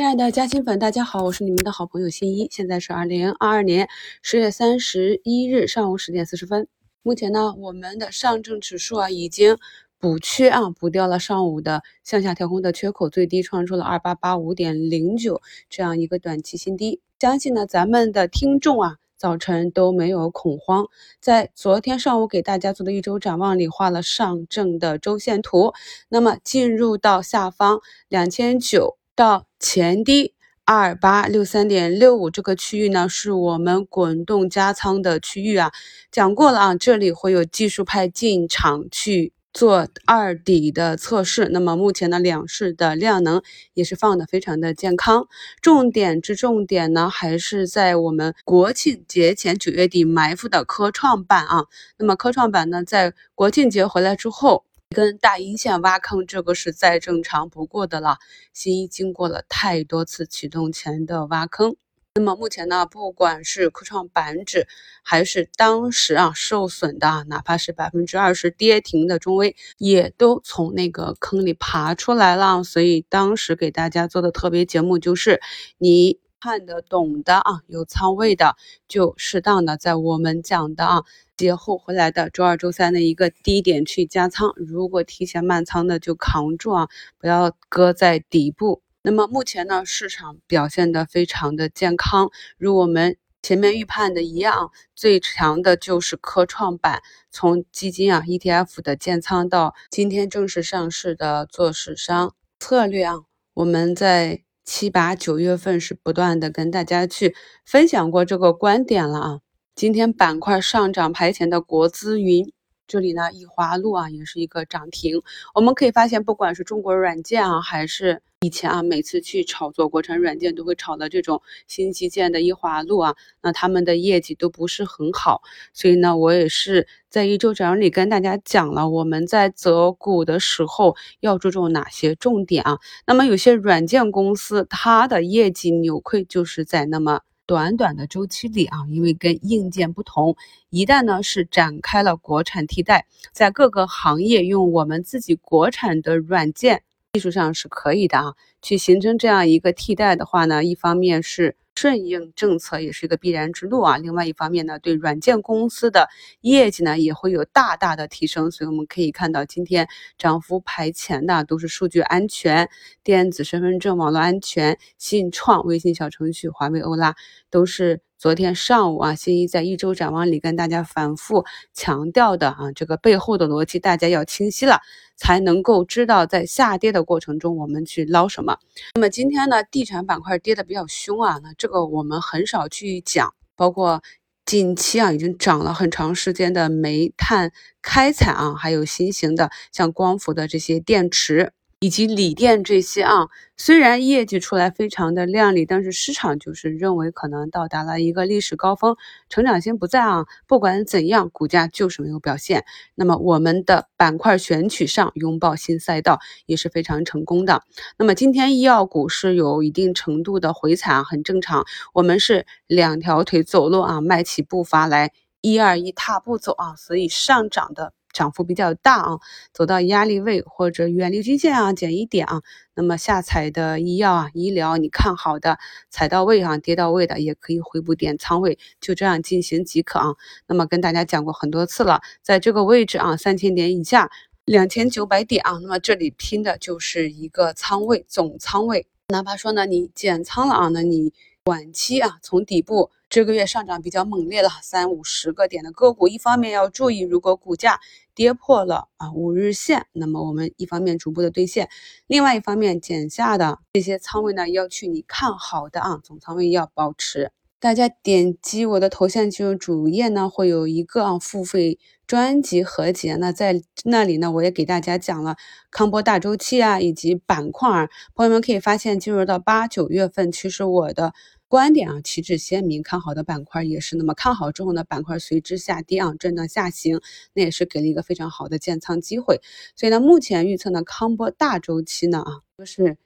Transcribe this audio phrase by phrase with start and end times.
[0.00, 2.48] 亲爱的嘉兴粉，大家好，我是你们的好朋友新一。
[2.50, 3.86] 现在是二零二二年
[4.22, 6.68] 十月三十一日上午十点四十分。
[7.02, 9.58] 目前呢，我们的上证指数啊已经
[9.98, 17.02] 补缺啊，补掉了上午的向下调空的缺口，最低创出了二八八五点零九这样一个短期新低。
[17.18, 20.86] 相信呢，咱们的听众啊，早晨都没有恐慌。
[21.20, 25.74] 在昨天上午给大家做的一周展望里，画了上证的周线图。
[26.08, 28.96] 那么进入到下方两千九。
[29.20, 30.32] 到前低
[30.64, 35.70] 二八六三点六五这个区域呢，是我们滚动加仓的区域啊，
[36.10, 41.50] 讲过了啊，这里会有技术派进场去做二底的测试。
[41.52, 43.42] 那么目前呢，两市的量能
[43.74, 45.28] 也是放的非常的健康，
[45.60, 51.66] 重点之重点呢，还是在我们国庆节前九月底埋伏的科创板啊。
[51.98, 54.64] 那么科创板呢，在国庆节回来之后。
[54.92, 58.18] 跟大阴线挖坑，这个是再正常不过的了。
[58.52, 61.76] 新一经过了太多次启动前的挖坑，
[62.16, 64.66] 那么目前呢，不管是科创板指，
[65.04, 72.64] 还是当时啊受损的，哪怕是百分之二十跌停的中微，也都从那个坑里爬出来了。
[72.64, 75.40] 所以当时给大家做的特别节目就是，
[75.78, 76.18] 你。
[76.40, 78.56] 看得懂的啊，有仓位的
[78.88, 81.02] 就适当的在我们讲的啊
[81.36, 88.82] 节后回来的周二、周三的一个低点去加仓，如果提前满仓的就扛住啊，不要搁在底部。
[89.02, 103.20] 那么目前呢，市场表现的非常的健康，如我们前面预判的一样，最强的就是科创板，从基金啊 ETF 的建仓到今天正式上市的做市商策略啊，
[103.52, 104.42] 我们在。
[104.72, 109.40] 七八九月份是不断的跟大家去分享过这个观点了啊。
[109.74, 112.52] 今天板块上涨排前的国资云，
[112.86, 115.22] 这里呢易华路啊也是一个涨停。
[115.56, 125.42] 我们可以发现，不管是中国软件啊，还是以前啊，每次去炒作国产软件，都会炒的这种新基建的易华路啊，那他们的业绩都不是很好。
[125.74, 132.78] 所以呢，我也是在一周展里跟大家讲了，我们在择股的时候要注重哪些重点啊。
[133.06, 140.34] 那么有些软件公司，它的业绩扭亏就是在那么短短的周期里啊，因为跟硬件不同，
[140.70, 146.84] 一旦呢是展开了国产替代，在各个行业用我们自己国产的软件。
[147.12, 153.98] 技术上是可以的啊，去形成这样一个替代的话呢，一方面是顺应政策，也是一个必然之路啊。
[153.98, 156.08] 另外一方面呢，对软件公司的
[156.42, 158.52] 业绩呢也会有大大的提升。
[158.52, 159.88] 所以我们可以看到，今天
[160.18, 162.68] 涨幅排前的都是数据安全、
[163.02, 167.16] 电子身份证、网络安全、信创、微信小程序、华为欧拉，
[167.50, 168.00] 都是。
[168.20, 174.82] 昨天上午啊，新一在一周展望里跟大家反复强调的啊，这个背后的逻辑大家要清晰了，
[175.16, 178.58] 才能够知道在下跌的过程中我们去捞什么。
[178.94, 184.02] 那么今天呢，地产板块跌的比较凶啊，那这个我们很少去讲，包括
[184.44, 187.50] 近期啊已经涨了很长时间的煤炭
[187.80, 191.54] 开采啊，还有新型的像光伏的这些电池。
[191.82, 198.96] 以及锂电这些啊，虽然业绩出来非常的靓丽，但是市场就是认为可能到达了一个历史高峰，
[199.30, 200.26] 成长性不在啊。
[200.46, 202.66] 不管怎样，股价就是没有表现。
[202.94, 207.62] 那么我们的板块选取上拥抱新赛道也是非常成功的。
[207.96, 211.64] 那么今天医药股是有一定程度的回踩，很正常。
[211.94, 217.94] 我们是两条腿走路啊，迈起步伐来，一二一踏步走啊，所以上涨的。
[218.12, 219.18] 涨幅比较大啊，
[219.52, 222.42] 走到压力位或者远离均线啊，减一点啊。
[222.74, 225.58] 那么下踩的医药啊、医疗，你看好的
[225.90, 230.14] 踩到位啊，跌到位的也可以回补点仓位，就这样进行即可啊。
[230.46, 234.10] 那么跟大家讲过很多次了，在这个位置啊，三千点以下，
[234.44, 238.86] 两千九百点啊，那么这里拼的就是一个仓位总仓位。
[239.08, 241.12] 哪怕说呢，你减仓了啊，那你
[241.50, 242.90] 短期啊，从底部。
[243.08, 247.80] 这个月上涨比较猛烈的三五十个点的个股，一方面要注意，如果股价
[248.14, 251.68] 跌破了啊五日线，那么我们一方面逐步的兑现，
[252.06, 257.32] 另外一方面减下的这些仓位呢，要去你看好的啊总仓位要保持。
[257.58, 265.34] 大家点击我的头像进入主页呢，会有一个啊付费专辑合集，那在那里呢，我也给大家讲了
[265.72, 271.12] 康波大周期啊以及板块，朋友们可以发现，进入到八九月份，其实我的。
[271.50, 277.00] 观点啊，旗帜鲜明，看好的板块也是那么看好之后呢，板块随之下跌啊，震荡下行，
[277.34, 279.40] 那也是给了一个非常好的建仓机会。
[279.74, 282.96] 所以呢，目前预测呢，康波大周期呢啊，就是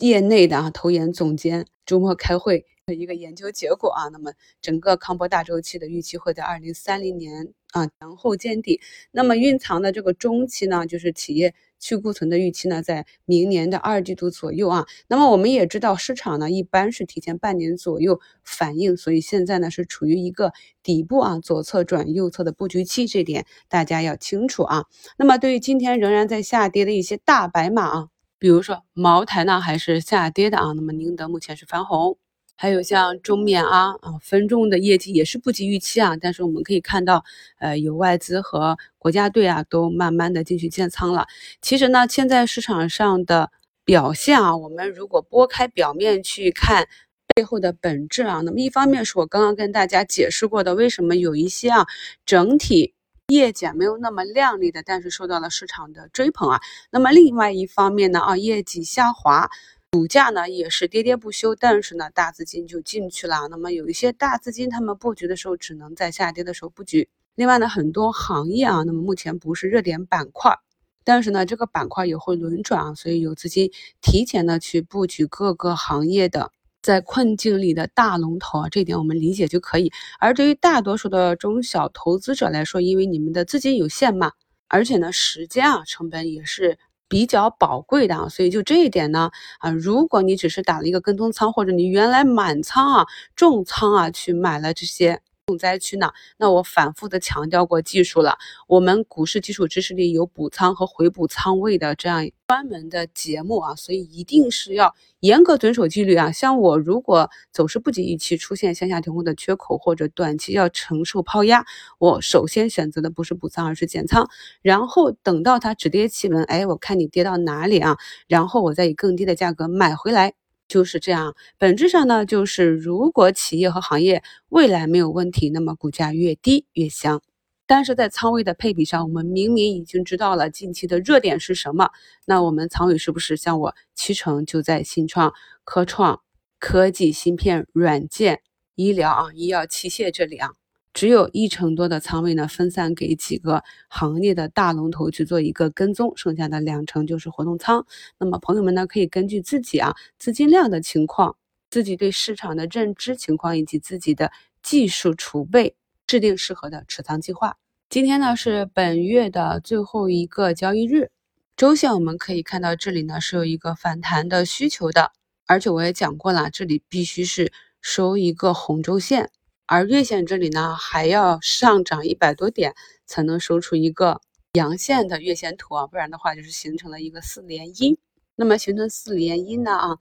[0.00, 4.08] 业内的啊投研总监周末开会的一个研究结果啊。
[4.08, 7.54] 那么整个康波大周期的预期会在二零三零年。
[7.74, 8.80] 啊，前后见底。
[9.10, 14.86] 那么蕴藏的这个中期呢，就是企业去库存的预期呢，在明年的二季度左右啊。
[15.08, 20.52] 那么我们也知道，市场呢一般是提前半年左右反应，所以现在呢是处于一个
[20.84, 24.84] 底部啊，左侧转右侧的布局期，这点大家要清楚啊。
[25.18, 32.16] 那么对于今天仍然在下跌的一些大白马啊，比如说茅台呢还是下跌的啊，那么宁德目前是翻红。
[32.56, 37.24] 还有像中免啊啊分众的业绩也是不及预期啊，但是我们可以看到，
[37.58, 41.26] 呃，有外资和国家队啊都慢慢的进去建仓了。
[41.60, 43.50] 其实呢，现在市场上的
[43.84, 46.86] 表现啊，我们如果拨开表面去看
[47.34, 51.86] 背后的本质啊，那么一方面是我刚刚跟大家解释过的，为什么有一些啊
[52.24, 52.94] 整体
[53.28, 56.60] 业绩没有那么靓丽的，但是受到了市场的追捧啊。
[56.92, 59.50] 那么另外一方面呢啊，业绩下滑。
[59.94, 63.46] 股价呢也是跌跌不休，但是呢大资金就进去了。
[63.48, 67.08] 那么有一些大资金，他们布局的时候只能在下跌的时候布局。
[67.36, 70.58] 另外呢，很多行业啊，那么目前不是热点板块，
[71.04, 73.70] 但是呢这个板块也会轮转啊，所以有资金
[74.02, 76.50] 提前的去布局各个行业的
[76.82, 79.92] 在困境里的大龙头啊，这一点我们理解就可以。
[80.18, 84.32] 而对于大多数的中小投资者来说，因为你们的资金有限嘛，
[84.66, 86.80] 而且呢时间啊成本也是。
[87.08, 93.06] 比较宝贵的啊，所以就这一点呢，啊，如果你只是打了一个跟踪仓，或者你原来满仓啊、
[93.36, 95.20] 重仓啊去买了这些。
[95.46, 96.10] 重灾区呢？
[96.38, 98.38] 那我反复的强调过技术了。
[98.66, 106.32] 我们股市基础知识里有补仓和回补仓位的这样专门的节目啊，所以一定是要严格遵守纪律啊。
[106.32, 111.66] 像我如果走势不及预期，出现向下停空的缺口或者短期要承受抛压，
[111.98, 114.26] 我首先选择的不是补仓，而是减仓，
[114.62, 117.98] 然后等到它止跌企稳，哎，我看你跌到哪里啊，
[118.28, 120.32] 然后我再以更低的价格买回来。
[120.66, 127.22] 就是这样，本质上呢，就是如果企业和行业未来没有问题，那么股价越低越香。
[127.66, 131.90] 但是在仓位的配比上，我们明明已经知道了近期的热点是什么，
[132.26, 135.32] 那我们仓位是不是像我七成就在新创、
[135.64, 136.20] 科创、
[136.58, 138.42] 科技、芯片、软件、
[138.74, 140.50] 医疗啊、医药器械这里啊？
[140.94, 147.84] 只有一成多的仓位呢，分散给几个行业的大龙头去做一个跟踪，剩下的两成就是活动仓。
[148.16, 151.36] 那么朋友们呢，可以根据自己啊资金量的情况、
[151.68, 154.30] 自己对市场的认知情况以及自己的
[154.62, 155.74] 技术储备，
[156.06, 157.56] 制定适合的持仓计划。
[157.90, 161.10] 今天呢是本月的最后一个交易日，
[161.56, 165.10] 周线我们可以看到这里呢是有一个反弹的需求的，
[165.46, 169.30] 而且我也讲过了，这里必须是收一个红周线。
[169.66, 172.74] 而月线这里呢，还要上涨一百多点
[173.06, 174.20] 才能收出一个
[174.52, 177.96] 阳线的月线图啊，不然的话就是形成了一个四连阴。
[178.36, 179.98] 那么形成四连阴呢啊，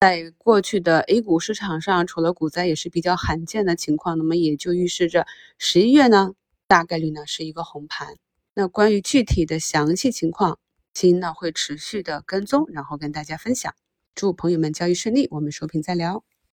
[0.00, 4.16] 在过去的 A 股市场上，除了股灾也是比较罕见的情况。
[4.16, 5.26] 那么也就预示着
[5.58, 6.32] 十一月呢，
[6.66, 8.16] 大概率呢是一个红盘。
[8.54, 10.58] 那关于具体的详细情况，
[10.94, 13.74] 新呢会持续的跟踪，然后跟大家分享。
[14.14, 16.24] 祝朋友们交易顺利，我们收评再聊。